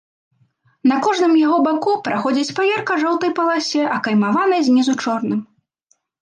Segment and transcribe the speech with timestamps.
[0.91, 5.39] На кожным яго баку праходзіць па ярка-жоўтай паласе, акаймаванай знізу чорным.